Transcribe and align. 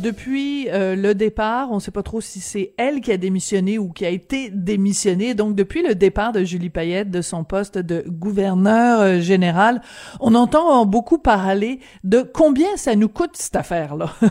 Depuis 0.00 0.68
euh, 0.70 0.96
le 0.96 1.14
départ, 1.14 1.70
on 1.70 1.74
ne 1.74 1.80
sait 1.80 1.90
pas 1.90 2.02
trop 2.02 2.20
si 2.22 2.40
c'est 2.40 2.72
elle 2.78 3.00
qui 3.00 3.12
a 3.12 3.18
démissionné 3.18 3.78
ou 3.78 3.90
qui 3.90 4.06
a 4.06 4.08
été 4.08 4.50
démissionnée. 4.50 5.34
Donc, 5.34 5.54
depuis 5.54 5.82
le 5.82 5.94
départ 5.94 6.32
de 6.32 6.42
Julie 6.42 6.70
Payette 6.70 7.10
de 7.10 7.20
son 7.20 7.44
poste 7.44 7.76
de 7.76 8.04
gouverneur 8.08 9.00
euh, 9.00 9.20
général, 9.20 9.82
on 10.20 10.34
entend 10.34 10.86
beaucoup 10.86 11.18
parler 11.18 11.80
de 12.02 12.22
combien 12.22 12.76
ça 12.76 12.96
nous 12.96 13.08
coûte 13.08 13.32
cette 13.34 13.56
affaire-là. 13.56 14.14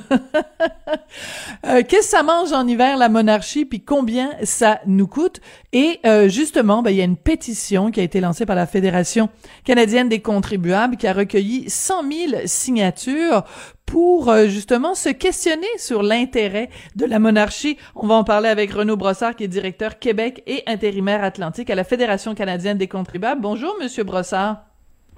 euh, 1.68 1.84
Qu'est-ce 1.88 2.12
que 2.12 2.18
ça 2.18 2.24
mange 2.24 2.52
en 2.52 2.68
hiver 2.68 2.98
la 2.98 3.10
monarchie, 3.10 3.66
puis 3.66 3.82
combien 3.82 4.32
ça 4.44 4.80
nous 4.88 5.08
coûte? 5.08 5.40
Et 5.72 6.00
euh, 6.06 6.30
justement, 6.30 6.82
ben, 6.82 6.90
il 6.90 6.98
y 6.98 7.02
a 7.02 7.06
une 7.06 7.18
pétition 7.18 7.92
qui 7.92 8.00
a 8.00 8.04
été 8.04 8.22
lancée 8.22 8.48
par 8.48 8.56
la 8.56 8.66
Fédération 8.66 9.30
canadienne 9.64 10.10
des 10.10 10.20
contribuables 10.22 10.98
qui 10.98 11.06
a 11.06 11.14
recueilli 11.14 11.70
100 11.70 12.12
000 12.12 12.42
signatures 12.46 13.44
pour 13.90 14.30
euh, 14.30 14.46
justement 14.46 14.94
se 14.94 15.10
questionner 15.10 15.68
sur 15.78 16.04
l'intérêt 16.04 16.70
de 16.96 17.06
la 17.06 17.18
monarchie. 17.18 17.78
On 17.96 18.06
va 18.06 18.14
en 18.14 18.24
parler 18.24 18.48
avec 18.48 18.72
Renaud 18.72 18.98
Brossard, 18.98 19.36
qui 19.36 19.44
est 19.44 19.48
directeur 19.48 19.98
Québec 19.98 20.44
et 20.46 20.62
intérimaire 20.68 21.24
Atlantique 21.24 21.72
à 21.72 21.76
la 21.76 21.84
Fédération 21.84 22.36
canadienne 22.36 22.78
des 22.78 22.88
contribuables. 22.88 23.42
Bonjour, 23.42 23.76
Monsieur 23.82 24.04
Brossard. 24.04 24.58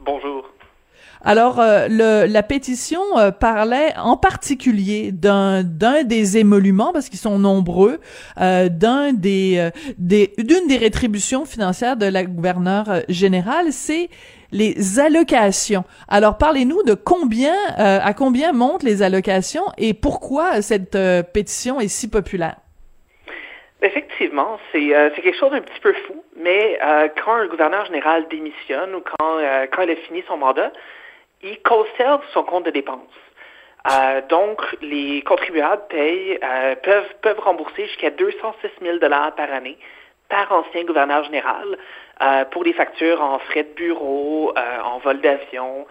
Bonjour. 0.06 0.46
Alors, 1.24 1.60
euh, 1.60 1.88
le, 1.88 2.26
la 2.26 2.42
pétition 2.42 3.02
euh, 3.18 3.32
parlait 3.32 3.94
en 3.98 4.18
particulier 4.18 5.12
d'un 5.12 5.64
d'un 5.64 6.04
des 6.04 6.38
émoluments, 6.38 6.92
parce 6.94 7.10
qu'ils 7.10 7.20
sont 7.20 7.38
nombreux, 7.38 8.00
euh, 8.40 8.70
d'un 8.70 9.14
des 9.14 9.70
d'une 9.98 10.68
des 10.68 10.78
rétributions 10.78 11.46
financières 11.46 11.96
de 11.96 12.08
la 12.08 12.24
gouverneure 12.24 13.02
générale, 13.08 13.72
c'est 13.72 14.10
les 14.52 15.00
allocations. 15.00 15.84
Alors, 16.08 16.38
parlez-nous 16.38 16.84
de 16.84 16.94
combien, 16.94 17.56
euh, 17.80 18.00
à 18.02 18.14
combien 18.14 18.52
montent 18.52 18.84
les 18.84 19.02
allocations 19.02 19.64
et 19.78 19.94
pourquoi 19.94 20.62
cette 20.62 20.96
euh, 20.96 21.24
pétition 21.24 21.80
est 21.80 21.88
si 21.88 22.10
populaire? 22.10 22.58
Effectivement, 23.82 24.60
c'est 24.72 24.94
euh, 24.96 25.10
quelque 25.10 25.38
chose 25.38 25.52
d'un 25.52 25.62
petit 25.62 25.80
peu 25.82 25.94
fou, 26.06 26.16
mais 26.38 26.80
quand 27.24 27.34
un 27.34 27.48
gouverneur 27.48 27.86
général 27.86 28.26
démissionne 28.30 28.94
ou 28.96 29.02
quand, 29.02 29.38
quand 29.72 29.82
il 29.84 29.92
a 29.92 29.96
fini 29.96 30.24
son 30.28 30.38
mandat, 30.38 30.72
il 31.44 31.62
conserve 31.62 32.22
son 32.34 32.44
compte 32.44 32.66
de 32.66 32.72
dépenses. 32.72 33.00
donc, 34.30 34.62
les 34.82 35.22
contribuables 35.24 35.84
payent, 35.90 36.40
peuvent, 36.84 37.14
peuvent 37.22 37.40
rembourser 37.40 37.86
jusqu'à 37.88 38.12
206 38.12 38.70
000 38.82 39.00
par 39.00 39.52
année 39.52 39.78
par 40.32 40.52
ancien 40.52 40.84
gouverneur 40.86 41.24
général 41.26 41.78
euh, 42.24 42.46
pour 42.46 42.64
des 42.64 42.74
factures 42.74 43.22
en 43.22 43.38
frais 43.40 43.64
de 43.64 43.74
bureau, 43.76 44.54
euh, 44.58 44.80
en 44.82 44.98
vol 45.00 45.20
d'avion, 45.20 45.86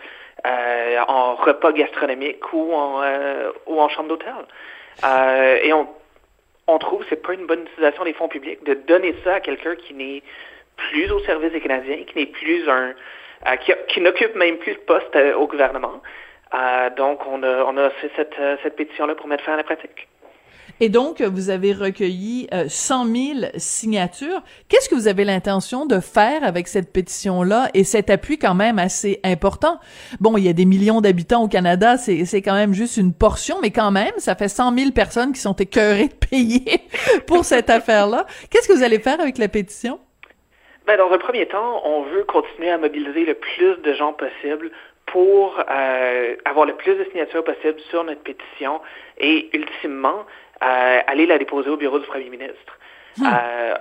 euh, 0.46 0.98
en 1.06 1.34
repas 1.36 1.72
gastronomiques 1.72 2.52
ou 2.52 2.72
en, 2.72 3.02
ou 3.66 3.80
en 3.80 3.88
chambre 3.90 4.08
d'hôtel. 4.08 4.32
et 5.62 5.72
on, 5.72 5.86
on 6.66 6.78
trouve 6.78 7.02
que 7.02 7.06
c'est 7.10 7.22
pas 7.22 7.34
une 7.34 7.46
bonne 7.46 7.62
utilisation 7.62 8.04
des 8.04 8.14
fonds 8.14 8.28
publics 8.28 8.64
de 8.64 8.74
donner 8.74 9.14
ça 9.22 9.34
à 9.34 9.40
quelqu'un 9.40 9.76
qui 9.76 9.92
n'est 9.94 10.22
plus 10.76 11.10
au 11.12 11.20
service 11.20 11.52
des 11.52 11.60
Canadiens, 11.60 12.04
qui 12.06 12.18
n'est 12.18 12.26
plus 12.26 12.68
un 12.68 12.94
qui, 13.64 13.72
qui 13.88 14.00
n'occupe 14.00 14.34
même 14.36 14.58
plus 14.58 14.74
de 14.74 14.80
poste 14.80 15.16
au 15.36 15.46
gouvernement. 15.46 16.02
donc 16.96 17.20
on 17.26 17.42
a 17.42 17.64
on 17.64 17.76
a 17.76 17.90
fait 17.90 18.10
cette, 18.16 18.36
cette 18.62 18.76
pétition-là 18.76 19.14
pour 19.14 19.26
mettre 19.26 19.44
fin 19.44 19.54
à 19.54 19.56
la 19.56 19.64
pratique. 19.64 20.08
Et 20.82 20.88
donc, 20.88 21.20
vous 21.20 21.50
avez 21.50 21.74
recueilli 21.74 22.48
100 22.68 23.04
000 23.04 23.38
signatures. 23.56 24.42
Qu'est-ce 24.68 24.88
que 24.88 24.94
vous 24.94 25.08
avez 25.08 25.24
l'intention 25.24 25.84
de 25.84 26.00
faire 26.00 26.42
avec 26.42 26.68
cette 26.68 26.90
pétition-là 26.90 27.68
et 27.74 27.84
cet 27.84 28.08
appui 28.08 28.38
quand 28.38 28.54
même 28.54 28.78
assez 28.78 29.20
important? 29.22 29.78
Bon, 30.20 30.38
il 30.38 30.44
y 30.44 30.48
a 30.48 30.54
des 30.54 30.64
millions 30.64 31.02
d'habitants 31.02 31.42
au 31.42 31.48
Canada, 31.48 31.98
c'est 31.98 32.42
quand 32.42 32.54
même 32.54 32.72
juste 32.72 32.96
une 32.96 33.12
portion, 33.12 33.58
mais 33.60 33.70
quand 33.70 33.90
même, 33.90 34.12
ça 34.16 34.34
fait 34.34 34.48
100 34.48 34.76
000 34.76 34.90
personnes 34.92 35.32
qui 35.32 35.40
sont 35.40 35.52
écœurées 35.52 36.08
de 36.08 36.14
payer 36.14 36.80
pour 37.26 37.44
cette 37.44 37.68
affaire-là. 37.68 38.24
Qu'est-ce 38.48 38.66
que 38.66 38.72
vous 38.72 38.82
allez 38.82 39.00
faire 39.00 39.20
avec 39.20 39.36
la 39.36 39.48
pétition? 39.48 40.00
Ben, 40.90 40.96
dans 40.96 41.12
un 41.12 41.18
premier 41.18 41.46
temps, 41.46 41.82
on 41.84 42.02
veut 42.02 42.24
continuer 42.24 42.68
à 42.68 42.76
mobiliser 42.76 43.24
le 43.24 43.34
plus 43.34 43.76
de 43.76 43.92
gens 43.92 44.12
possible 44.12 44.72
pour 45.06 45.56
euh, 45.70 46.34
avoir 46.44 46.66
le 46.66 46.74
plus 46.74 46.96
de 46.96 47.04
signatures 47.12 47.44
possible 47.44 47.78
sur 47.90 48.02
notre 48.02 48.22
pétition 48.24 48.80
et 49.16 49.56
ultimement 49.56 50.26
euh, 50.64 50.98
aller 51.06 51.26
la 51.26 51.38
déposer 51.38 51.70
au 51.70 51.76
bureau 51.76 52.00
du 52.00 52.06
premier 52.08 52.28
ministre. 52.28 52.76
Hmm. 53.18 53.24
Euh, 53.24 53.74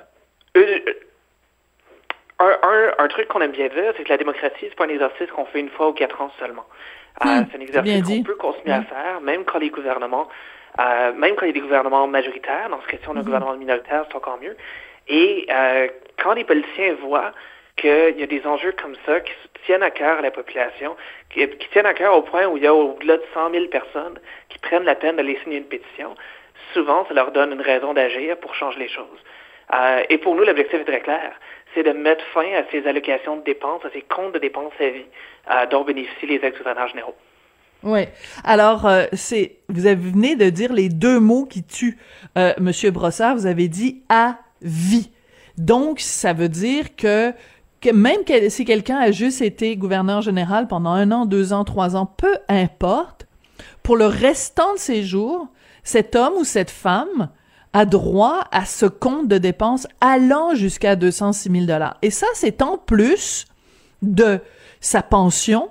un, 2.37 2.57
un, 2.61 2.91
un, 2.99 3.07
truc 3.07 3.27
qu'on 3.27 3.41
aime 3.41 3.53
bien 3.53 3.69
dire, 3.69 3.91
c'est 3.97 4.03
que 4.03 4.09
la 4.09 4.17
démocratie, 4.17 4.67
c'est 4.69 4.75
pas 4.75 4.85
un 4.85 4.89
exercice 4.89 5.31
qu'on 5.31 5.45
fait 5.45 5.61
une 5.61 5.69
fois 5.69 5.89
ou 5.89 5.93
quatre 5.93 6.21
ans 6.21 6.31
seulement. 6.37 6.65
Hmm. 7.23 7.41
c'est 7.49 7.57
un 7.57 7.61
exercice 7.61 8.03
qu'on 8.03 8.21
peut 8.23 8.35
continuer 8.35 8.75
à 8.75 8.81
hmm. 8.81 8.85
faire, 8.85 9.21
même 9.21 9.45
quand 9.45 9.57
les 9.57 9.71
gouvernements, 9.71 10.27
même 10.77 11.35
quand 11.35 11.45
il 11.45 11.47
y 11.47 11.49
a 11.49 11.53
des 11.53 11.59
gouvernements 11.59 12.05
majoritaires, 12.05 12.69
dans 12.69 12.79
ce 12.83 12.87
question 12.87 13.15
d'un 13.15 13.23
gouvernement 13.23 13.55
minoritaire, 13.55 14.05
c'est 14.07 14.15
encore 14.15 14.37
mieux. 14.39 14.55
Et 15.09 15.45
euh, 15.49 15.87
quand 16.21 16.33
les 16.33 16.43
politiciens 16.43 16.95
voient 17.01 17.31
qu'il 17.75 18.17
y 18.17 18.23
a 18.23 18.27
des 18.27 18.45
enjeux 18.45 18.73
comme 18.73 18.95
ça 19.05 19.19
qui 19.21 19.31
tiennent 19.65 19.83
à 19.83 19.89
cœur 19.89 20.19
à 20.19 20.21
la 20.21 20.31
population, 20.31 20.95
qui, 21.29 21.47
tiennent 21.71 21.85
à 21.85 21.93
cœur 21.93 22.15
au 22.15 22.21
point 22.21 22.45
où 22.45 22.57
il 22.57 22.63
y 22.63 22.67
a 22.67 22.73
au-delà 22.73 23.17
de 23.17 23.23
100 23.33 23.51
000 23.51 23.65
personnes 23.67 24.19
qui 24.49 24.59
prennent 24.59 24.83
la 24.83 24.95
peine 24.95 25.15
d'aller 25.15 25.39
signer 25.43 25.57
une 25.57 25.65
pétition, 25.65 26.15
souvent, 26.73 27.05
ça 27.07 27.13
leur 27.13 27.31
donne 27.31 27.53
une 27.53 27.61
raison 27.61 27.93
d'agir 27.93 28.37
pour 28.37 28.53
changer 28.55 28.79
les 28.79 28.89
choses. 28.89 29.19
Euh, 29.73 30.03
et 30.09 30.17
pour 30.17 30.35
nous, 30.35 30.43
l'objectif 30.43 30.79
est 30.79 30.85
très 30.85 31.01
clair. 31.01 31.31
C'est 31.73 31.83
de 31.83 31.91
mettre 31.91 32.23
fin 32.33 32.53
à 32.53 32.63
ces 32.71 32.85
allocations 32.87 33.37
de 33.37 33.43
dépenses, 33.43 33.85
à 33.85 33.89
ces 33.91 34.01
comptes 34.01 34.33
de 34.33 34.39
dépenses 34.39 34.73
à 34.79 34.89
vie 34.89 35.05
euh, 35.51 35.65
dont 35.67 35.83
bénéficient 35.83 36.27
les 36.27 36.39
ex-gouverneurs 36.43 36.87
généraux. 36.87 37.15
Oui. 37.83 38.01
Alors, 38.43 38.85
euh, 38.85 39.05
c'est 39.13 39.57
vous 39.69 39.85
avez 39.85 39.95
venez 39.95 40.35
de 40.35 40.49
dire 40.49 40.73
les 40.73 40.89
deux 40.89 41.19
mots 41.19 41.45
qui 41.45 41.63
tuent, 41.63 41.97
euh, 42.37 42.53
Monsieur 42.59 42.91
Brossard. 42.91 43.35
Vous 43.35 43.45
avez 43.45 43.67
dit 43.67 44.03
à 44.09 44.37
vie. 44.61 45.11
Donc, 45.57 45.99
ça 45.99 46.33
veut 46.33 46.49
dire 46.49 46.95
que, 46.95 47.33
que 47.81 47.91
même 47.91 48.21
si 48.49 48.65
quelqu'un 48.65 48.97
a 48.97 49.11
juste 49.11 49.41
été 49.41 49.75
gouverneur 49.75 50.21
général 50.21 50.67
pendant 50.67 50.91
un 50.91 51.11
an, 51.11 51.25
deux 51.25 51.53
ans, 51.53 51.65
trois 51.65 51.95
ans, 51.95 52.05
peu 52.05 52.37
importe, 52.47 53.27
pour 53.83 53.97
le 53.97 54.05
restant 54.05 54.73
de 54.73 54.79
ses 54.79 55.03
jours, 55.03 55.47
cet 55.83 56.15
homme 56.15 56.33
ou 56.39 56.43
cette 56.43 56.71
femme 56.71 57.29
a 57.73 57.85
droit 57.85 58.47
à 58.51 58.65
ce 58.65 58.85
compte 58.85 59.27
de 59.27 59.37
dépenses 59.37 59.87
allant 60.01 60.55
jusqu'à 60.55 60.95
206 60.95 61.51
000 61.51 61.65
dollars. 61.65 61.97
Et 62.01 62.09
ça, 62.09 62.27
c'est 62.33 62.61
en 62.61 62.77
plus 62.77 63.45
de 64.01 64.39
sa 64.81 65.01
pension, 65.01 65.69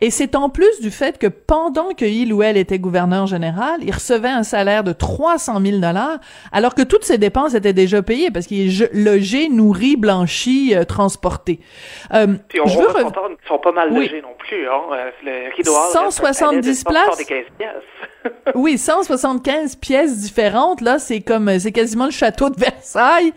et 0.00 0.10
c'est 0.10 0.34
en 0.34 0.48
plus 0.48 0.80
du 0.80 0.90
fait 0.90 1.18
que 1.18 1.26
pendant 1.26 1.90
que 1.90 2.04
il 2.04 2.32
ou 2.32 2.42
elle 2.42 2.56
était 2.56 2.78
gouverneur 2.78 3.26
général, 3.26 3.80
il 3.82 3.92
recevait 3.92 4.28
un 4.28 4.42
salaire 4.42 4.84
de 4.84 4.92
300 4.92 5.60
000 5.60 5.78
dollars, 5.78 6.18
alors 6.52 6.74
que 6.74 6.82
toutes 6.82 7.04
ses 7.04 7.18
dépenses 7.18 7.54
étaient 7.54 7.72
déjà 7.72 8.02
payées 8.02 8.30
parce 8.30 8.46
qu'il 8.46 8.68
est 8.68 8.92
logé, 8.92 9.48
nourri, 9.48 9.96
blanchi, 9.96 10.74
euh, 10.74 10.84
transporté. 10.84 11.60
Euh, 12.12 12.26
Puis 12.48 12.60
on 12.60 12.66
je 12.66 12.78
veux 12.78 12.86
qu'ils 12.86 13.48
sont 13.48 13.58
pas 13.58 13.72
mal 13.72 13.94
logés 13.94 14.20
non 14.22 14.34
plus. 14.38 14.68
Hein? 14.68 14.82
Euh, 14.92 15.10
le 15.24 15.64
170 15.92 16.84
places. 16.84 17.22
oui, 18.54 18.78
175 18.78 19.76
pièces 19.76 20.18
différentes. 20.18 20.80
Là, 20.80 20.98
c'est 20.98 21.20
comme, 21.20 21.58
c'est 21.58 21.72
quasiment 21.72 22.06
le 22.06 22.10
château 22.10 22.50
de 22.50 22.58
Versailles. 22.58 23.32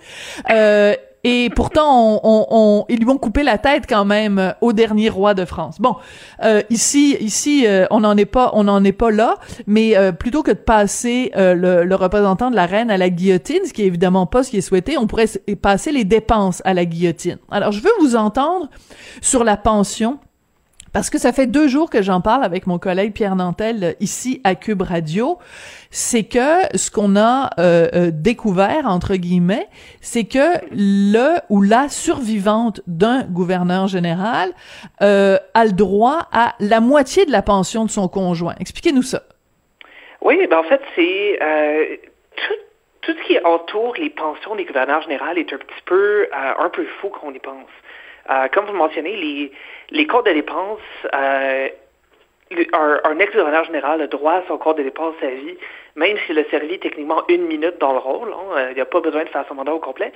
Euh, 0.49 0.95
et 1.23 1.49
pourtant, 1.53 2.21
on, 2.23 2.85
ils 2.87 2.99
lui 2.99 3.09
ont 3.09 3.17
coupé 3.17 3.43
la 3.43 3.57
tête 3.57 3.83
quand 3.87 4.05
même 4.05 4.39
euh, 4.39 4.51
au 4.61 4.71
dernier 4.71 5.09
roi 5.09 5.33
de 5.33 5.43
France. 5.43 5.79
Bon, 5.79 5.95
euh, 6.43 6.61
ici, 6.69 7.17
ici, 7.19 7.65
euh, 7.67 7.85
on 7.91 8.01
n'en 8.01 8.15
est 8.15 8.25
pas, 8.25 8.51
on 8.53 8.63
n'en 8.63 8.83
est 8.83 8.93
pas 8.93 9.11
là. 9.11 9.35
Mais 9.67 9.95
plutôt 10.13 10.43
que 10.43 10.51
de 10.51 10.57
passer 10.57 11.31
le, 11.35 11.83
le, 11.83 11.95
représentant 11.95 12.49
de 12.49 12.55
la 12.55 12.65
reine 12.65 12.89
à 12.89 12.97
la 12.97 13.09
guillotine, 13.09 13.59
ce 13.65 13.73
qui 13.73 13.83
est 13.83 13.87
évidemment 13.87 14.25
pas 14.25 14.43
ce 14.43 14.51
qui 14.51 14.57
est 14.57 14.61
souhaité, 14.61 14.97
on 14.97 15.07
pourrait 15.07 15.27
passer 15.61 15.91
les 15.91 16.05
dépenses 16.05 16.61
à 16.65 16.73
la 16.73 16.85
guillotine. 16.85 17.37
Alors, 17.51 17.71
je 17.71 17.81
veux 17.81 17.91
vous 17.99 18.15
entendre 18.15 18.69
sur 19.21 19.43
la 19.43 19.57
pension 19.57 20.19
parce 20.93 21.09
que 21.09 21.17
ça 21.17 21.31
fait 21.31 21.47
deux 21.47 21.67
jours 21.67 21.89
que 21.89 22.01
j'en 22.01 22.21
parle 22.21 22.43
avec 22.43 22.67
mon 22.67 22.79
collègue 22.79 23.13
Pierre 23.13 23.35
Nantel 23.35 23.83
euh, 23.83 23.93
ici 23.99 24.41
à 24.43 24.55
Cube 24.55 24.81
Radio, 24.81 25.37
c'est 25.91 26.23
que 26.23 26.77
ce 26.77 26.91
qu'on 26.91 27.15
a 27.15 27.49
euh, 27.59 27.87
euh, 27.93 28.11
découvert 28.11 28.85
entre 28.87 29.15
guillemets, 29.15 29.67
c'est 30.01 30.25
que 30.25 30.59
le 30.71 31.39
ou 31.49 31.61
la 31.61 31.89
survivante 31.89 32.81
d'un 32.87 33.23
gouverneur 33.23 33.87
général 33.87 34.51
a 34.99 35.65
le 35.65 35.71
droit 35.71 36.27
à 36.31 36.55
la 36.59 36.79
moitié 36.79 37.25
de 37.25 37.31
la 37.31 37.41
pension 37.41 37.85
de 37.85 37.89
son 37.89 38.07
conjoint. 38.07 38.55
Expliquez-nous 38.59 39.03
ça. 39.03 39.23
Oui, 40.21 40.35
ben 40.47 40.59
en 40.59 40.63
fait 40.63 40.81
c'est 40.95 41.99
tout, 42.35 42.53
tout, 43.01 43.13
ce 43.13 43.27
qui 43.27 43.39
entoure 43.43 43.95
les 43.95 44.09
pensions 44.09 44.55
des 44.55 44.65
gouverneurs 44.65 45.01
généraux 45.01 45.35
est 45.35 45.53
un 45.53 45.57
petit 45.57 45.83
peu 45.85 46.27
un 46.33 46.69
peu 46.69 46.85
fou 46.99 47.09
qu'on 47.09 47.33
y 47.33 47.39
pense. 47.39 47.69
Euh, 48.29 48.47
comme 48.49 48.65
vous 48.65 48.73
le 48.73 48.77
mentionnez, 48.77 49.15
les, 49.15 49.51
les 49.91 50.07
comptes 50.07 50.25
de 50.25 50.33
dépenses, 50.33 50.79
euh, 51.13 51.69
un, 52.51 53.19
ex-gouverneur 53.19 53.63
général 53.65 54.01
a 54.01 54.07
droit 54.07 54.33
à 54.33 54.43
son 54.47 54.57
compte 54.57 54.77
de 54.77 54.83
dépenses 54.83 55.15
à 55.21 55.27
vie, 55.27 55.57
même 55.95 56.17
s'il 56.25 56.37
a 56.39 56.43
servi 56.45 56.79
techniquement 56.79 57.23
une 57.27 57.45
minute 57.45 57.77
dans 57.79 57.93
le 57.93 57.99
rôle. 57.99 58.33
Hein, 58.33 58.57
euh, 58.57 58.67
il 58.71 58.75
n'y 58.75 58.81
a 58.81 58.85
pas 58.85 59.01
besoin 59.01 59.23
de 59.23 59.29
faire 59.29 59.45
son 59.47 59.55
mandat 59.55 59.73
au 59.73 59.79
complet. 59.79 60.11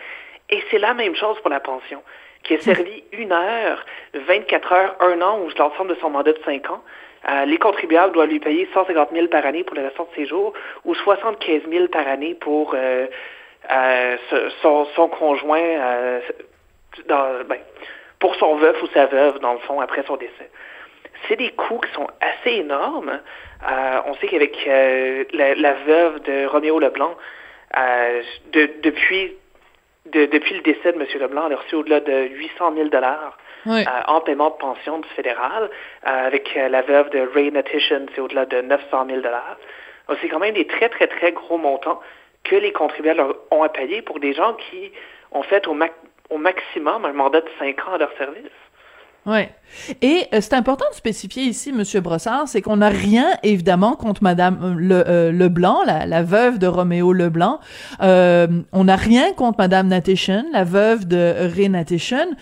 Et 0.49 0.61
c'est 0.69 0.79
la 0.79 0.93
même 0.93 1.15
chose 1.15 1.39
pour 1.39 1.49
la 1.49 1.59
pension, 1.59 2.01
qui 2.43 2.55
est 2.55 2.61
servie 2.61 3.03
une 3.11 3.31
heure, 3.31 3.85
24 4.13 4.73
heures, 4.73 4.95
un 4.99 5.21
an, 5.21 5.39
ou 5.39 5.49
l'ensemble 5.57 5.91
de 5.91 5.99
son 5.99 6.09
mandat 6.09 6.33
de 6.33 6.39
5 6.43 6.69
ans. 6.69 6.83
Euh, 7.29 7.45
les 7.45 7.57
contribuables 7.57 8.13
doivent 8.13 8.29
lui 8.29 8.39
payer 8.39 8.67
150 8.73 9.09
000 9.13 9.27
par 9.27 9.45
année 9.45 9.63
pour 9.63 9.75
le 9.75 9.83
restant 9.83 10.03
de 10.11 10.15
ses 10.15 10.25
jours 10.25 10.53
ou 10.83 10.93
75 10.93 11.61
000 11.69 11.87
par 11.87 12.05
année 12.05 12.35
pour 12.35 12.73
euh, 12.75 13.07
euh, 13.71 14.17
son, 14.61 14.85
son, 14.93 15.07
conjoint, 15.07 16.19
dans, 17.07 17.45
ben, 17.47 17.59
pour 18.23 18.35
son 18.35 18.55
veuf 18.55 18.81
ou 18.81 18.87
sa 18.93 19.05
veuve, 19.07 19.39
dans 19.39 19.51
le 19.51 19.59
fond, 19.59 19.81
après 19.81 20.03
son 20.07 20.15
décès. 20.15 20.49
C'est 21.27 21.35
des 21.35 21.51
coûts 21.51 21.79
qui 21.79 21.91
sont 21.93 22.07
assez 22.21 22.51
énormes. 22.51 23.19
Euh, 23.69 24.01
on 24.05 24.13
sait 24.15 24.27
qu'avec 24.27 24.57
la, 24.65 25.55
la, 25.55 25.73
veuve 25.73 26.21
de 26.23 26.45
Roméo 26.45 26.79
Leblanc, 26.79 27.15
de, 28.53 28.69
depuis 28.81 29.33
de, 30.05 30.25
depuis 30.25 30.55
le 30.55 30.61
décès 30.61 30.93
de 30.93 31.01
M. 31.01 31.05
Leblanc, 31.19 31.47
elle 31.47 31.53
a 31.53 31.57
reçu 31.57 31.75
au-delà 31.75 31.99
de 31.99 32.27
800 32.29 32.73
000 32.75 32.87
dollars 32.89 33.37
euh, 33.67 33.83
en 34.07 34.21
paiement 34.21 34.51
de 34.51 34.55
pension 34.55 34.99
du 34.99 35.07
fédéral. 35.09 35.69
Euh, 36.05 36.27
avec 36.27 36.55
euh, 36.57 36.69
la 36.69 36.81
veuve 36.81 37.09
de 37.09 37.27
Ray 37.33 37.51
Natitian, 37.51 38.05
c'est 38.15 38.21
au-delà 38.21 38.45
de 38.45 38.61
900 38.61 39.05
000 39.07 39.21
dollars. 39.21 39.57
C'est 40.21 40.27
quand 40.27 40.39
même 40.39 40.53
des 40.53 40.67
très, 40.67 40.89
très, 40.89 41.07
très 41.07 41.31
gros 41.31 41.57
montants 41.57 41.99
que 42.43 42.55
les 42.55 42.73
contribuables 42.73 43.23
ont 43.51 43.63
à 43.63 43.69
payer 43.69 44.01
pour 44.01 44.19
des 44.19 44.33
gens 44.33 44.53
qui 44.53 44.91
ont 45.31 45.43
fait 45.43 45.65
au, 45.67 45.73
au 46.29 46.37
maximum 46.37 47.05
un 47.05 47.13
mandat 47.13 47.41
de 47.41 47.49
5 47.59 47.87
ans 47.87 47.93
à 47.93 47.97
leur 47.97 48.11
service. 48.17 48.51
Ouais. 49.25 49.49
Et 50.01 50.25
euh, 50.33 50.39
c'est 50.41 50.53
important 50.53 50.85
de 50.91 50.95
spécifier 50.95 51.43
ici, 51.43 51.71
Monsieur 51.71 52.01
Brossard, 52.01 52.49
c'est 52.49 52.61
qu'on 52.61 52.77
n'a 52.77 52.89
rien 52.89 53.27
évidemment 53.41 53.95
contre 53.95 54.21
Madame 54.21 54.77
euh, 54.77 55.03
euh, 55.07 55.31
Leblanc, 55.31 55.79
la, 55.85 56.05
la, 56.05 56.23
veuve 56.23 56.59
de 56.59 56.67
Roméo 56.67 57.13
Leblanc. 57.13 57.59
Euh, 58.01 58.47
on 58.73 58.83
n'a 58.83 58.97
rien 58.97 59.31
contre 59.31 59.59
Madame 59.59 59.87
Natation, 59.87 60.43
la 60.51 60.65
veuve 60.65 61.07
de 61.07 61.33
Ray 61.55 61.69
Natation. 61.69 62.35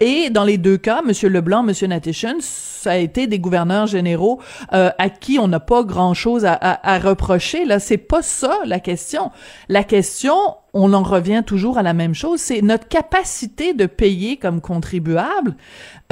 et 0.00 0.30
dans 0.30 0.44
les 0.44 0.56
deux 0.56 0.76
cas, 0.76 1.02
Monsieur 1.02 1.28
Leblanc, 1.28 1.64
Monsieur 1.64 1.88
Natation, 1.88 2.36
ça 2.38 2.92
a 2.92 2.96
été 2.96 3.26
des 3.26 3.40
gouverneurs 3.40 3.88
généraux 3.88 4.40
à 4.70 5.10
qui 5.10 5.38
on 5.40 5.48
n'a 5.48 5.60
pas 5.60 5.82
grand-chose 5.82 6.44
à, 6.44 6.52
à, 6.52 6.94
à 6.94 6.98
reprocher. 7.00 7.64
Là, 7.64 7.80
c'est 7.80 7.98
pas 7.98 8.22
ça 8.22 8.60
la 8.66 8.78
question. 8.78 9.32
La 9.68 9.82
question, 9.82 10.36
on 10.74 10.92
en 10.92 11.04
revient 11.04 11.42
toujours 11.46 11.78
à 11.78 11.82
la 11.82 11.94
même 11.94 12.14
chose, 12.14 12.40
c'est 12.40 12.60
notre 12.60 12.88
capacité 12.88 13.72
de 13.72 13.86
payer 13.86 14.36
comme 14.36 14.60
contribuable. 14.60 15.56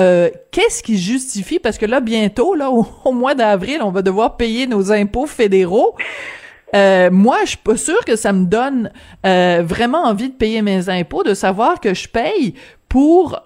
Euh, 0.00 0.30
Qu'est-ce 0.52 0.82
qui 0.82 0.96
justifie, 0.98 1.58
parce 1.58 1.78
que 1.78 1.86
là, 1.86 2.00
bientôt, 2.00 2.54
là, 2.54 2.70
au, 3.04 3.12
mois 3.12 3.34
d'avril, 3.34 3.80
on 3.82 3.90
va 3.90 4.02
devoir 4.02 4.36
payer 4.36 4.68
nos 4.68 4.92
impôts 4.92 5.26
fédéraux. 5.26 5.96
Euh, 6.74 7.10
moi, 7.10 7.38
je 7.42 7.50
suis 7.50 7.58
pas 7.58 7.76
sûre 7.76 8.02
que 8.04 8.16
ça 8.16 8.32
me 8.32 8.46
donne 8.46 8.90
euh, 9.26 9.62
vraiment 9.64 10.04
envie 10.04 10.30
de 10.30 10.34
payer 10.34 10.62
mes 10.62 10.88
impôts, 10.88 11.24
de 11.24 11.34
savoir 11.34 11.80
que 11.80 11.92
je 11.92 12.08
paye 12.08 12.54
pour 12.88 13.42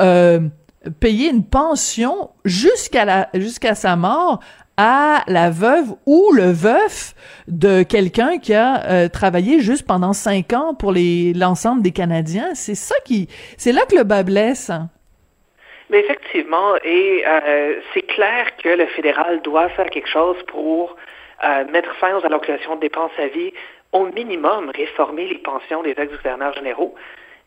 payer 1.01 1.31
une 1.31 1.45
pension 1.45 2.31
jusqu'à 2.45 3.05
la 3.05 3.29
jusqu'à 3.35 3.75
sa 3.75 3.97
mort 3.97 4.41
à 4.76 5.23
la 5.26 5.50
veuve 5.50 5.94
ou 6.05 6.32
le 6.32 6.52
veuf 6.52 7.14
de 7.49 7.82
quelqu'un 7.82 8.38
qui 8.38 8.52
a 8.52 8.84
euh, 8.84 9.08
travaillé 9.08 9.61
juste 9.61 9.87
pendant 9.87 10.12
cinq 10.12 10.52
ans 10.52 10.75
pour 10.75 10.93
l'ensemble 10.94 11.82
des 11.82 11.93
Canadiens. 11.93 12.55
C'est 12.55 12.75
ça 12.75 12.94
qui, 13.05 13.28
c'est 13.56 13.73
là 13.73 13.82
que 13.90 13.96
le 13.96 14.05
bas 14.05 14.23
blesse. 14.23 14.70
Mais 15.88 16.00
effectivement, 16.00 16.75
et 16.84 17.25
euh, 17.26 17.81
c'est 17.94 18.02
clair 18.02 18.56
que 18.62 18.69
le 18.69 18.87
fédéral 18.88 19.40
doit 19.43 19.69
faire 19.70 19.88
quelque 19.88 20.08
chose 20.08 20.37
pour 20.49 20.96
euh, 21.44 21.64
mettre 21.70 21.94
fin 21.96 22.17
aux 22.19 22.25
allocations 22.26 22.75
de 22.75 22.81
dépenses 22.81 23.12
à 23.19 23.28
vie, 23.28 23.52
au 23.93 24.06
minimum 24.06 24.70
réformer 24.75 25.28
les 25.28 25.38
pensions 25.38 25.82
des 25.82 25.94
ex-gouverneurs 25.96 26.55
généraux. 26.55 26.94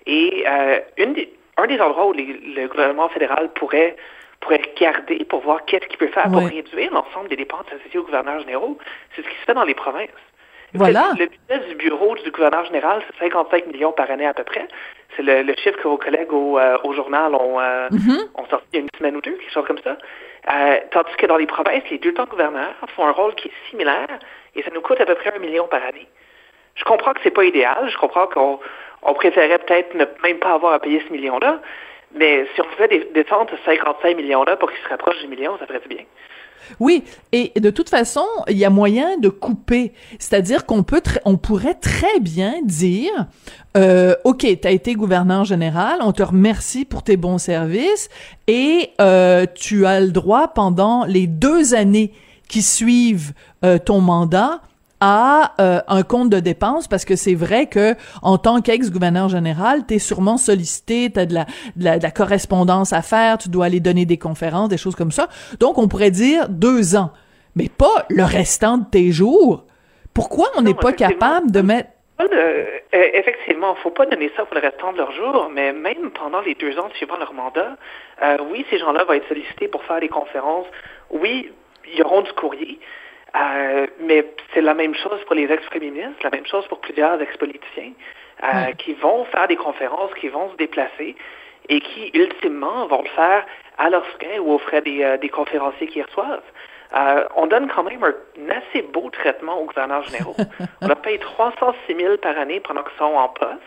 Et 0.05 0.45
un 0.47 1.67
des 1.67 1.81
endroits 1.81 2.07
où 2.07 2.13
le 2.13 2.67
gouvernement 2.67 3.09
fédéral 3.09 3.51
pourrait 3.53 3.95
pourrait 4.39 4.61
garder 4.79 5.25
pour 5.25 5.41
voir 5.41 5.65
qu'est-ce 5.65 5.85
qu'il 5.87 5.97
peut 5.97 6.07
faire 6.07 6.29
pour 6.31 6.43
réduire 6.43 6.93
l'ensemble 6.93 7.29
des 7.29 7.35
dépenses 7.35 7.65
associées 7.67 7.99
aux 7.99 8.03
gouverneurs 8.03 8.39
généraux. 8.39 8.77
C'est 9.15 9.21
ce 9.21 9.27
qui 9.27 9.35
se 9.35 9.45
fait 9.45 9.53
dans 9.53 9.63
les 9.63 9.75
provinces. 9.75 10.09
Voilà. 10.73 11.11
Le 11.17 11.25
budget 11.25 11.67
du 11.67 11.75
bureau 11.75 12.15
du 12.15 12.29
gouverneur 12.31 12.65
général, 12.65 13.01
c'est 13.07 13.25
55 13.25 13.67
millions 13.67 13.91
par 13.91 14.09
année 14.11 14.27
à 14.27 14.33
peu 14.33 14.43
près. 14.43 14.67
C'est 15.15 15.23
le, 15.23 15.53
chiffre 15.55 15.77
que 15.77 15.87
vos 15.87 15.97
collègues 15.97 16.31
au, 16.31 16.59
euh, 16.59 16.77
journal 16.93 17.33
ont, 17.33 17.59
euh, 17.59 17.89
mm-hmm. 17.89 18.27
ont, 18.35 18.45
sorti 18.45 18.67
il 18.73 18.75
y 18.75 18.79
a 18.79 18.81
une 18.81 18.97
semaine 18.97 19.15
ou 19.17 19.21
deux, 19.21 19.31
quelque 19.31 19.51
chose 19.51 19.65
comme 19.65 19.79
ça. 19.79 19.97
Euh, 20.51 20.77
tandis 20.91 21.15
que 21.17 21.25
dans 21.25 21.37
les 21.37 21.47
provinces, 21.47 21.83
les 21.89 21.97
deux 21.97 22.13
temps 22.13 22.25
gouverneurs 22.25 22.75
font 22.95 23.05
un 23.05 23.11
rôle 23.11 23.33
qui 23.35 23.47
est 23.47 23.69
similaire 23.69 24.07
et 24.55 24.61
ça 24.61 24.69
nous 24.73 24.81
coûte 24.81 25.01
à 25.01 25.05
peu 25.05 25.15
près 25.15 25.33
un 25.35 25.39
million 25.39 25.67
par 25.67 25.83
année. 25.83 26.07
Je 26.75 26.83
comprends 26.83 27.13
que 27.13 27.19
c'est 27.23 27.31
pas 27.31 27.43
idéal, 27.43 27.89
je 27.89 27.97
comprends 27.97 28.27
qu'on 28.27 28.59
on 29.01 29.13
préférait 29.13 29.57
peut-être 29.59 29.95
ne 29.95 30.05
même 30.23 30.39
pas 30.39 30.53
avoir 30.53 30.73
à 30.73 30.79
payer 30.79 31.03
ce 31.05 31.11
million-là, 31.11 31.59
mais 32.15 32.45
si 32.53 32.61
on 32.61 32.69
fait 32.77 32.87
des, 32.87 33.07
descendre 33.13 33.51
55 33.65 34.17
millions-là 34.17 34.57
pour 34.57 34.71
qu'ils 34.71 34.83
se 34.83 34.89
rapprochent 34.89 35.21
du 35.21 35.27
million, 35.27 35.57
ça 35.59 35.67
ferait 35.67 35.79
du 35.79 35.87
bien. 35.87 36.05
Oui, 36.79 37.03
et 37.31 37.51
de 37.59 37.69
toute 37.69 37.89
façon, 37.89 38.25
il 38.47 38.57
y 38.57 38.65
a 38.65 38.69
moyen 38.69 39.17
de 39.17 39.29
couper. 39.29 39.93
C'est-à-dire 40.19 40.65
qu'on 40.65 40.83
peut, 40.83 41.01
on 41.25 41.37
pourrait 41.37 41.73
très 41.73 42.19
bien 42.19 42.55
dire, 42.63 43.27
euh, 43.77 44.15
ok, 44.23 44.45
t'as 44.61 44.71
été 44.71 44.93
gouverneur 44.93 45.45
général, 45.45 45.99
on 46.01 46.11
te 46.11 46.23
remercie 46.23 46.85
pour 46.85 47.03
tes 47.03 47.17
bons 47.17 47.37
services 47.37 48.09
et 48.47 48.91
euh, 49.01 49.45
tu 49.55 49.85
as 49.85 49.99
le 49.99 50.11
droit 50.11 50.49
pendant 50.49 51.05
les 51.05 51.27
deux 51.27 51.73
années 51.73 52.13
qui 52.47 52.61
suivent 52.61 53.33
euh, 53.63 53.77
ton 53.77 54.01
mandat 54.01 54.61
à 55.01 55.53
euh, 55.59 55.79
un 55.87 56.03
compte 56.03 56.29
de 56.29 56.39
dépenses 56.39 56.87
parce 56.87 57.05
que 57.05 57.15
c'est 57.15 57.35
vrai 57.35 57.67
que 57.67 57.95
en 58.21 58.37
tant 58.37 58.61
qu'ex-gouverneur 58.61 59.29
général, 59.29 59.85
tu 59.87 59.95
es 59.95 59.99
sûrement 59.99 60.37
sollicité, 60.37 61.11
tu 61.11 61.19
as 61.19 61.25
de 61.25 61.33
la, 61.33 61.45
de 61.75 62.03
la, 62.03 62.11
correspondance 62.11 62.93
à 62.93 63.01
faire, 63.01 63.37
tu 63.37 63.49
dois 63.49 63.65
aller 63.65 63.79
donner 63.79 64.05
des 64.05 64.17
conférences, 64.17 64.69
des 64.69 64.77
choses 64.77 64.95
comme 64.95 65.11
ça. 65.11 65.27
Donc 65.59 65.77
on 65.77 65.87
pourrait 65.87 66.11
dire 66.11 66.49
deux 66.49 66.95
ans, 66.95 67.11
mais 67.55 67.69
pas 67.69 68.05
le 68.09 68.23
restant 68.23 68.77
de 68.77 68.85
tes 68.85 69.11
jours. 69.11 69.65
Pourquoi 70.13 70.47
on 70.57 70.61
n'est 70.61 70.73
pas 70.73 70.91
capable 70.91 71.51
de 71.51 71.61
mettre 71.61 71.89
euh, 72.21 72.65
effectivement, 72.91 73.75
faut 73.75 73.91
pas 73.91 74.05
donner 74.05 74.31
ça 74.35 74.43
pour 74.45 74.55
le 74.55 74.61
restant 74.61 74.91
de 74.91 74.97
leur 74.97 75.11
jour, 75.13 75.49
mais 75.53 75.71
même 75.71 76.11
pendant 76.11 76.41
les 76.41 76.55
deux 76.55 76.77
ans 76.77 76.89
suivant 76.95 77.17
leur 77.17 77.33
mandat, 77.33 77.77
euh, 78.21 78.37
oui, 78.51 78.65
ces 78.69 78.77
gens-là 78.77 79.05
vont 79.05 79.13
être 79.13 79.27
sollicités 79.27 79.67
pour 79.67 79.83
faire 79.83 79.99
des 79.99 80.09
conférences. 80.09 80.67
Oui, 81.11 81.51
ils 81.93 82.01
auront 82.03 82.21
du 82.21 82.33
courrier, 82.33 82.79
euh, 83.35 83.87
mais 83.99 84.25
c'est 84.53 84.61
la 84.61 84.73
même 84.73 84.95
chose 84.95 85.19
pour 85.25 85.35
les 85.35 85.51
ex-premiers 85.51 85.91
ministres, 85.91 86.19
la 86.23 86.31
même 86.31 86.45
chose 86.45 86.65
pour 86.67 86.79
plusieurs 86.79 87.21
ex-politiciens 87.21 87.91
euh, 88.43 88.71
qui 88.77 88.93
vont 88.93 89.25
faire 89.25 89.47
des 89.47 89.55
conférences, 89.55 90.13
qui 90.15 90.29
vont 90.29 90.51
se 90.51 90.55
déplacer 90.57 91.15
et 91.67 91.81
qui, 91.81 92.09
ultimement, 92.13 92.87
vont 92.87 93.03
le 93.03 93.09
faire 93.09 93.45
à 93.77 93.89
leurs 93.89 94.05
frais 94.07 94.39
ou 94.39 94.53
aux 94.53 94.57
frais 94.57 94.81
des, 94.81 95.03
euh, 95.03 95.17
des 95.17 95.29
conférenciers 95.29 95.87
qui 95.87 96.01
reçoivent. 96.01 96.41
on 97.35 97.45
donne 97.45 97.67
quand 97.67 97.83
même 97.83 98.03
un, 98.03 98.49
assez 98.49 98.81
beau 98.81 99.09
traitement 99.11 99.59
aux 99.59 99.65
gouverneurs 99.65 100.03
généraux. 100.03 100.35
on 100.81 100.87
leur 100.87 101.01
paye 101.01 101.19
306 101.19 101.95
000 101.95 102.17
par 102.17 102.37
année 102.37 102.59
pendant 102.59 102.83
qu'ils 102.83 102.97
sont 102.97 103.03
en 103.03 103.29
poste. 103.29 103.59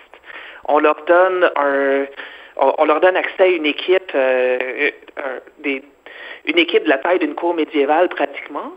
On 0.65 0.79
leur 0.79 1.05
donne 1.05 1.51
un, 1.57 2.07
on, 2.57 2.85
leur 2.85 3.01
donne 3.01 3.17
accès 3.17 3.43
à 3.43 3.47
une 3.47 3.67
équipe, 3.67 4.13
des, 5.59 5.83
une 6.47 6.59
équipe 6.59 6.85
de 6.85 6.89
la 6.89 6.99
taille 6.99 7.19
d'une 7.19 7.35
cour 7.35 7.55
médiévale 7.55 8.09
pratiquement. 8.09 8.73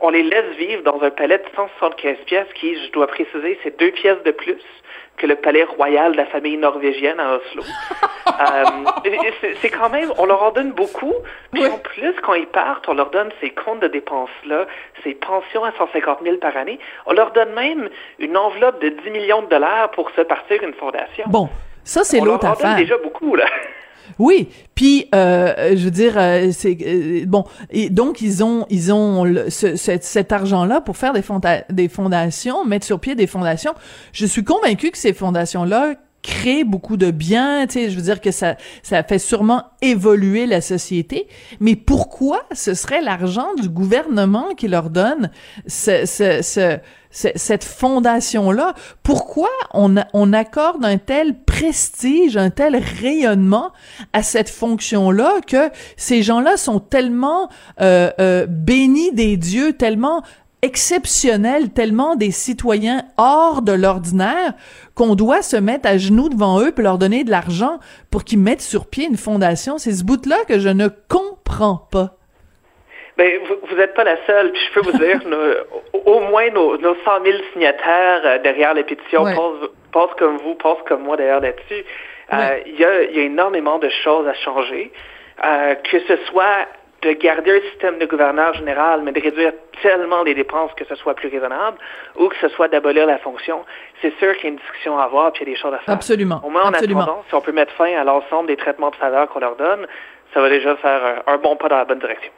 On, 0.00 0.10
les 0.10 0.22
laisse 0.22 0.56
vivre 0.56 0.82
dans 0.82 1.02
un 1.02 1.10
palais 1.10 1.38
de 1.38 1.44
175 1.54 2.16
pièces 2.24 2.46
qui, 2.54 2.82
je 2.82 2.92
dois 2.92 3.06
préciser, 3.06 3.58
c'est 3.62 3.78
deux 3.78 3.90
pièces 3.90 4.22
de 4.24 4.30
plus 4.30 4.62
que 5.18 5.26
le 5.26 5.36
palais 5.36 5.64
royal 5.64 6.12
de 6.12 6.16
la 6.16 6.26
famille 6.26 6.56
norvégienne 6.56 7.20
à 7.20 7.36
Oslo. 7.36 7.62
euh, 8.26 9.50
c'est 9.60 9.70
quand 9.70 9.90
même, 9.90 10.10
on 10.18 10.24
leur 10.24 10.42
en 10.42 10.50
donne 10.50 10.72
beaucoup, 10.72 11.12
puis 11.52 11.66
en 11.66 11.78
plus, 11.78 12.14
quand 12.22 12.34
ils 12.34 12.46
partent, 12.46 12.88
on 12.88 12.94
leur 12.94 13.10
donne 13.10 13.30
ces 13.40 13.50
comptes 13.50 13.80
de 13.80 13.88
dépenses-là, 13.88 14.66
ces 15.04 15.14
pensions 15.14 15.62
à 15.62 15.72
150 15.72 16.20
000 16.22 16.36
par 16.38 16.56
année. 16.56 16.80
On 17.06 17.12
leur 17.12 17.32
donne 17.32 17.52
même 17.52 17.90
une 18.18 18.36
enveloppe 18.36 18.80
de 18.80 18.88
10 18.88 19.10
millions 19.10 19.42
de 19.42 19.48
dollars 19.48 19.90
pour 19.90 20.10
se 20.12 20.22
partir 20.22 20.62
une 20.62 20.74
fondation. 20.74 21.24
Bon, 21.28 21.48
ça, 21.84 22.02
c'est 22.04 22.20
l'autre 22.20 22.46
affaire. 22.46 22.66
On 22.66 22.74
donne 22.74 22.82
déjà 22.82 22.98
beaucoup, 23.02 23.36
là. 23.36 23.44
Oui, 24.18 24.48
puis 24.74 25.08
euh, 25.14 25.74
je 25.76 25.84
veux 25.84 25.90
dire, 25.90 26.14
euh, 26.16 26.50
c'est 26.52 26.76
euh, 26.86 27.24
bon. 27.26 27.44
Et 27.70 27.90
donc 27.90 28.20
ils 28.20 28.44
ont 28.44 28.66
ils 28.70 28.92
ont 28.92 29.24
cet, 29.48 30.32
argent-là 30.32 30.80
pour 30.80 30.96
faire 30.96 31.12
des, 31.12 31.22
des 31.70 31.88
fondations, 31.88 32.64
mettre 32.64 32.86
sur 32.86 33.00
pied 33.00 33.14
des 33.14 33.26
fondations. 33.26 33.74
Je 34.12 34.26
suis 34.26 34.44
convaincue 34.44 34.90
que 34.90 34.98
ces 34.98 35.12
fondations-là 35.12 35.94
créent 36.24 36.64
beaucoup 36.64 36.96
de 36.96 37.10
bien, 37.10 37.66
tu 37.66 37.74
sais, 37.74 37.90
je 37.90 37.96
veux 37.96 38.02
dire 38.02 38.20
que 38.20 38.30
ça 38.32 38.56
ça 38.82 39.04
fait 39.04 39.18
sûrement 39.18 39.64
évoluer 39.82 40.46
la 40.46 40.60
société, 40.60 41.28
mais 41.60 41.76
pourquoi 41.76 42.44
ce 42.52 42.72
serait 42.72 43.02
l'argent 43.02 43.54
du 43.60 43.68
gouvernement 43.68 44.54
qui 44.56 44.66
leur 44.66 44.88
donne 44.88 45.30
ce, 45.66 46.06
ce, 46.06 46.40
ce 46.42 46.78
cette 47.14 47.62
fondation-là? 47.62 48.74
Pourquoi 49.04 49.50
on, 49.72 49.94
on 50.14 50.32
accorde 50.32 50.84
un 50.84 50.98
tel 50.98 51.38
prestige, 51.44 52.36
un 52.36 52.50
tel 52.50 52.74
rayonnement 52.74 53.70
à 54.12 54.24
cette 54.24 54.50
fonction-là 54.50 55.40
que 55.46 55.70
ces 55.96 56.24
gens-là 56.24 56.56
sont 56.56 56.80
tellement 56.80 57.50
euh, 57.80 58.10
euh, 58.18 58.46
bénis 58.48 59.12
des 59.12 59.36
dieux, 59.36 59.74
tellement 59.74 60.24
exceptionnels, 60.64 61.72
tellement 61.74 62.16
des 62.16 62.30
citoyens 62.30 63.02
hors 63.18 63.60
de 63.60 63.72
l'ordinaire 63.72 64.54
qu'on 64.94 65.14
doit 65.14 65.42
se 65.42 65.56
mettre 65.56 65.86
à 65.86 65.98
genoux 65.98 66.30
devant 66.30 66.60
eux 66.62 66.72
pour 66.72 66.82
leur 66.82 66.96
donner 66.96 67.22
de 67.22 67.30
l'argent 67.30 67.78
pour 68.10 68.24
qu'ils 68.24 68.38
mettent 68.38 68.62
sur 68.62 68.86
pied 68.86 69.06
une 69.06 69.18
fondation. 69.18 69.76
C'est 69.76 69.92
ce 69.92 70.04
bout-là 70.04 70.38
que 70.48 70.58
je 70.58 70.70
ne 70.70 70.88
comprends 70.88 71.86
pas. 71.92 72.16
Ben, 73.18 73.40
vous 73.68 73.76
n'êtes 73.76 73.94
pas 73.94 74.04
la 74.04 74.16
seule. 74.26 74.52
Puis 74.52 74.62
je 74.66 74.80
peux 74.80 74.90
vous 74.90 74.98
dire, 74.98 75.20
au 76.06 76.20
moins 76.20 76.48
nos, 76.50 76.78
nos 76.78 76.94
100 77.04 77.24
000 77.24 77.38
signataires 77.52 78.22
euh, 78.24 78.38
derrière 78.38 78.72
les 78.72 78.84
pétitions 78.84 79.24
pensent, 79.92 80.14
comme 80.18 80.38
vous, 80.38 80.54
pensent 80.54 80.82
comme 80.88 81.02
moi 81.02 81.16
d'ailleurs 81.18 81.40
là-dessus. 81.40 81.84
Euh, 82.32 82.58
il 82.64 82.80
y, 82.80 82.84
a, 82.84 83.02
y, 83.02 83.18
a, 83.20 83.22
énormément 83.22 83.78
de 83.78 83.90
choses 84.02 84.26
à 84.26 84.32
changer. 84.32 84.90
Euh, 85.44 85.74
que 85.74 86.00
ce 86.00 86.16
soit 86.30 86.66
de 87.04 87.12
garder 87.12 87.50
un 87.58 87.70
système 87.70 87.98
de 87.98 88.06
gouverneur 88.06 88.54
général, 88.54 89.02
mais 89.02 89.12
de 89.12 89.20
réduire 89.20 89.52
tellement 89.82 90.22
les 90.22 90.34
dépenses 90.34 90.72
que 90.74 90.84
ce 90.86 90.94
soit 90.94 91.14
plus 91.14 91.28
raisonnable, 91.28 91.76
ou 92.16 92.28
que 92.28 92.36
ce 92.40 92.48
soit 92.48 92.68
d'abolir 92.68 93.06
la 93.06 93.18
fonction, 93.18 93.64
c'est 94.00 94.14
sûr 94.18 94.34
qu'il 94.36 94.44
y 94.44 94.46
a 94.46 94.50
une 94.50 94.56
discussion 94.56 94.98
à 94.98 95.04
avoir, 95.04 95.32
puis 95.32 95.44
il 95.44 95.48
y 95.48 95.52
a 95.52 95.54
des 95.54 95.60
choses 95.60 95.74
à 95.74 95.78
faire. 95.78 95.94
Absolument. 95.94 96.40
Au 96.42 96.50
moins, 96.50 96.64
en 96.64 96.68
Absolument. 96.68 97.02
attendant, 97.02 97.24
si 97.28 97.34
on 97.34 97.40
peut 97.40 97.52
mettre 97.52 97.72
fin 97.74 97.94
à 97.96 98.04
l'ensemble 98.04 98.48
des 98.48 98.56
traitements 98.56 98.90
de 98.90 98.96
faveur 98.96 99.28
qu'on 99.28 99.40
leur 99.40 99.56
donne, 99.56 99.86
ça 100.32 100.40
va 100.40 100.48
déjà 100.48 100.74
faire 100.76 101.22
un 101.26 101.36
bon 101.36 101.56
pas 101.56 101.68
dans 101.68 101.78
la 101.78 101.84
bonne 101.84 101.98
direction. 102.00 102.32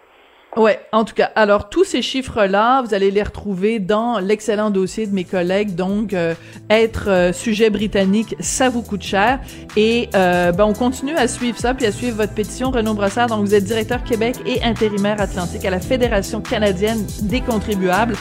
Ouais, 0.57 0.81
en 0.91 1.05
tout 1.05 1.13
cas, 1.13 1.31
alors 1.35 1.69
tous 1.69 1.85
ces 1.85 2.01
chiffres-là, 2.01 2.81
vous 2.81 2.95
allez 2.95 3.11
les 3.11 3.23
retrouver 3.23 3.79
dans 3.79 4.19
l'excellent 4.21 4.71
dossier 4.71 5.07
de 5.07 5.15
mes 5.15 5.25
collègues. 5.25 5.75
Donc, 5.75 6.15
euh, 6.15 6.35
être 6.71 7.11
euh, 7.11 7.33
sujet 7.35 7.69
britannique, 7.69 8.35
ça 8.41 8.71
vous 8.71 8.81
coûte 8.81 9.03
cher. 9.03 9.39
Et 9.77 10.09
euh, 10.15 10.53
ben, 10.53 10.65
on 10.65 10.73
continue 10.73 11.15
à 11.15 11.29
suivre 11.29 11.59
ça, 11.59 11.75
puis 11.75 11.85
à 11.85 11.93
suivre 11.93 12.17
votre 12.17 12.33
pétition, 12.33 12.71
Renaud 12.71 12.95
Brossard. 12.95 13.27
Donc, 13.27 13.45
vous 13.45 13.55
êtes 13.55 13.65
directeur 13.65 14.03
Québec 14.03 14.37
et 14.47 14.63
intérimaire 14.63 15.21
Atlantique 15.21 15.65
à 15.67 15.71
la 15.71 15.81
Fédération 15.81 16.41
canadienne 16.41 17.05
des 17.21 17.43
contribuables. 17.43 18.17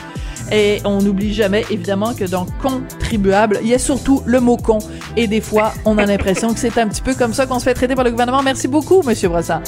Et 0.52 0.82
on 0.84 1.00
n'oublie 1.00 1.32
jamais, 1.32 1.64
évidemment, 1.70 2.12
que 2.12 2.24
dans 2.24 2.44
contribuable, 2.62 3.60
il 3.62 3.68
y 3.68 3.74
a 3.74 3.78
surtout 3.78 4.22
le 4.26 4.40
mot 4.40 4.58
con. 4.58 4.78
Et 5.16 5.26
des 5.26 5.40
fois, 5.40 5.72
on 5.86 5.96
a 5.96 6.04
l'impression 6.04 6.52
que 6.52 6.60
c'est 6.60 6.76
un 6.76 6.86
petit 6.86 7.02
peu 7.02 7.14
comme 7.14 7.32
ça 7.32 7.46
qu'on 7.46 7.58
se 7.58 7.64
fait 7.64 7.74
traiter 7.74 7.94
par 7.94 8.04
le 8.04 8.10
gouvernement. 8.10 8.42
Merci 8.42 8.68
beaucoup, 8.68 9.02
Monsieur 9.02 9.30
Brossard. 9.30 9.62